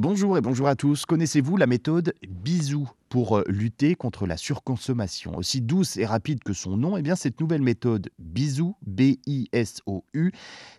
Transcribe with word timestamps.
Bonjour 0.00 0.38
et 0.38 0.40
bonjour 0.40 0.66
à 0.66 0.76
tous. 0.76 1.04
Connaissez-vous 1.04 1.58
la 1.58 1.66
méthode 1.66 2.14
Bisou 2.26 2.88
pour 3.10 3.42
lutter 3.48 3.96
contre 3.96 4.26
la 4.26 4.38
surconsommation 4.38 5.36
Aussi 5.36 5.60
douce 5.60 5.98
et 5.98 6.06
rapide 6.06 6.42
que 6.42 6.52
son 6.54 6.76
nom, 6.76 6.96
eh 6.96 7.02
bien 7.02 7.16
cette 7.16 7.40
nouvelle 7.40 7.60
méthode 7.60 8.08
Bisou, 8.18 8.76
B-I-S-O-U, 8.86 10.32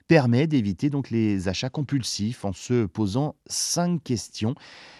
permet 0.07 0.47
d'éviter 0.47 0.89
donc 0.89 1.11
les 1.11 1.47
achats 1.49 1.69
compulsifs 1.69 2.43
en 2.45 2.53
se 2.53 2.85
posant 2.85 3.35
cinq 3.47 4.01
questions 4.03 4.55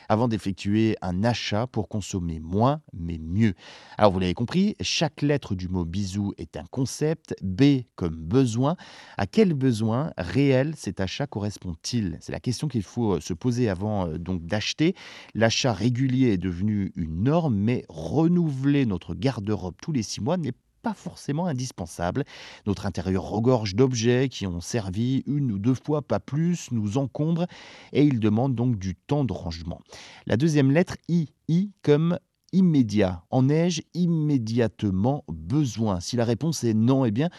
avant 0.10 0.28
d'effectuer 0.28 0.98
un 1.02 1.24
achat 1.24 1.68
pour 1.68 1.88
consommer 1.88 2.42
moins 2.42 2.82
mais 2.92 3.18
mieux. 3.18 3.54
Alors 3.98 4.12
vous 4.12 4.20
l'avez 4.20 4.34
compris, 4.34 4.76
chaque 4.82 5.22
lettre 5.22 5.56
du 5.56 5.70
mot 5.70 5.86
bisou 5.86 6.34
est 6.38 6.58
un 6.58 6.66
concept, 6.70 7.34
B 7.42 7.84
comme 7.96 8.16
besoin. 8.16 8.76
À 9.18 9.26
quel 9.26 9.54
besoin 9.54 10.12
réel 10.18 10.74
cet 10.76 11.00
achat 11.00 11.28
correspond-il? 11.28 12.18
C'est 12.20 12.34
la 12.34 12.42
question 12.42 12.68
qu'il 12.68 12.84
faut 12.84 13.22
se 13.22 13.34
poser 13.34 13.70
avant 13.70 14.10
donc 14.18 14.46
d'acheter. 14.46 14.96
L'achat 15.34 15.72
régulier 15.72 16.34
est 16.34 16.38
devenu 16.38 16.92
une 16.98 17.16
norme, 17.22 17.56
mais 17.56 17.86
renouveler 17.90 18.86
notre 18.86 19.16
garde-robe 19.16 19.76
tous 19.82 19.92
les 19.92 20.04
six 20.04 20.22
mois 20.22 20.38
n'est 20.38 20.54
pas 20.82 20.94
forcément 20.94 21.46
indispensable. 21.46 22.24
Notre 22.66 22.86
intérieur 22.86 23.24
regorge 23.24 23.76
d'objets 23.76 24.30
qui 24.30 24.48
ont 24.48 24.62
servi 24.62 25.24
une 25.28 25.52
ou 25.52 25.60
deux 25.60 25.76
fois, 25.76 26.02
pas 26.02 26.20
plus, 26.20 26.72
nous 26.72 26.98
encombre 26.98 27.46
et 27.94 28.04
il 28.04 28.20
demande 28.20 28.56
donc 28.56 28.78
du 28.80 28.96
temps 28.96 29.24
de 29.24 29.34
rangement. 29.34 29.80
La 30.26 30.38
deuxième 30.38 30.72
lettre, 30.72 30.96
I, 31.08 31.28
I 31.48 31.72
comme 31.84 32.18
immédiat. 32.52 33.24
En 33.30 33.48
ai-je 33.48 33.82
immédiatement 33.94 35.24
besoin? 35.30 36.00
Si 36.00 36.16
la 36.16 36.26
réponse 36.26 36.64
est 36.64 36.74
non, 36.74 37.06
eh 37.06 37.12
bien, 37.12 37.30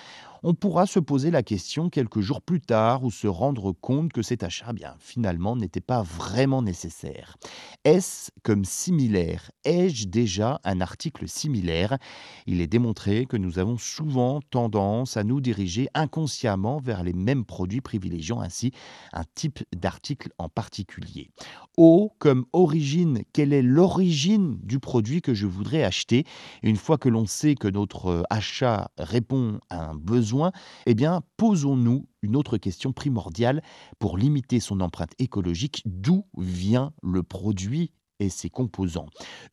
on 0.43 0.55
pourra 0.55 0.87
se 0.87 0.99
poser 0.99 1.31
la 1.31 1.43
question 1.43 1.89
quelques 1.89 2.21
jours 2.21 2.43
plus 2.43 2.61
tard 2.61 3.05
ou 3.05 3.11
se 3.11 3.27
rendre 3.27 3.73
compte 3.73 4.13
que 4.13 4.23
cet 4.23 4.43
achat, 4.43 4.67
eh 4.71 4.73
bien, 4.73 4.95
finalement, 4.99 5.55
n'était 5.55 5.81
pas 5.81 6.03
vraiment 6.03 6.63
nécessaire. 6.63 7.37
Est-ce 7.85 8.31
comme 8.43 8.65
similaire? 8.65 9.51
Ai-je 9.65 10.09
déjà 10.09 10.61
un 10.65 10.81
article 10.81 11.29
similaire? 11.29 11.99
Il 12.47 12.61
est 12.61 12.67
démontré 12.67 13.27
que 13.27 13.37
nous 13.37 13.59
avons 13.59 13.79
souvent 13.79 14.41
tendance 14.51 15.17
à 15.17 15.25
nous 15.25 15.41
diriger 15.41 15.89
inconsciemment 15.95 16.79
vers 16.79 17.05
les 17.05 17.13
mêmes 17.13 17.45
produits, 17.45 17.81
privilégiant 17.81 18.41
ainsi 18.41 18.73
un 19.13 19.25
type 19.35 19.61
d'article 19.75 20.31
en 20.39 20.49
particulier. 20.49 21.31
O 21.79 22.13
comme 22.19 22.45
origine, 22.53 23.23
quelle 23.33 23.55
est 23.55 23.63
l'origine 23.63 24.59
du 24.63 24.79
produit 24.79 25.23
que 25.23 25.33
je 25.33 25.47
voudrais 25.47 25.85
acheter? 25.85 26.25
Une 26.63 26.77
fois 26.77 26.99
que 26.99 27.09
l'on 27.09 27.25
sait 27.25 27.55
que 27.55 27.69
notre 27.69 28.25
achat 28.29 28.91
répond 28.99 29.59
à 29.71 29.91
un 29.91 29.95
besoin, 29.95 30.53
eh 30.85 30.95
bien, 30.95 31.23
posons-nous 31.39 32.07
une 32.23 32.37
autre 32.37 32.59
question 32.59 32.93
primordiale 32.93 33.63
pour 33.99 34.19
limiter 34.19 34.61
son 34.61 34.81
empreinte 34.81 35.15
écologique. 35.19 35.83
D'où 35.87 36.27
vient 36.37 36.93
le 37.03 37.23
produit? 37.23 37.93
Et 38.23 38.31
ses 38.31 38.51
composants. 38.51 39.09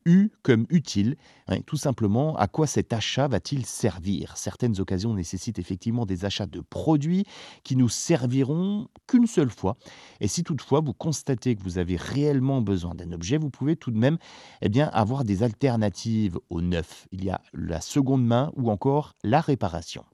U 0.06 0.30
comme 0.42 0.66
utile, 0.70 1.16
hein, 1.48 1.60
tout 1.66 1.76
simplement, 1.76 2.36
à 2.36 2.46
quoi 2.46 2.66
cet 2.66 2.92
achat 2.92 3.28
va-t-il 3.28 3.66
servir? 3.66 4.36
Certaines 4.36 4.80
occasions 4.80 5.14
nécessitent 5.14 5.58
effectivement 5.58 6.06
des 6.06 6.24
achats 6.24 6.46
de 6.46 6.60
produits 6.60 7.24
qui 7.64 7.76
nous 7.76 7.88
serviront 7.88 8.88
qu'une 9.06 9.26
seule 9.26 9.50
fois. 9.50 9.76
Et 10.20 10.28
si 10.28 10.42
toutefois 10.42 10.80
vous 10.80 10.94
constatez 10.94 11.56
que 11.56 11.62
vous 11.62 11.78
avez 11.78 11.96
réellement 11.96 12.60
besoin 12.60 12.94
d'un 12.94 13.12
objet, 13.12 13.38
vous 13.38 13.50
pouvez 13.50 13.76
tout 13.76 13.90
de 13.90 13.98
même 13.98 14.18
eh 14.62 14.68
bien, 14.68 14.88
avoir 14.88 15.24
des 15.24 15.42
alternatives 15.42 16.38
au 16.48 16.60
neuf. 16.60 17.06
Il 17.12 17.24
y 17.24 17.30
a 17.30 17.40
la 17.52 17.80
seconde 17.80 18.24
main 18.24 18.52
ou 18.56 18.70
encore 18.70 19.14
la 19.22 19.40
réparation. 19.40 20.04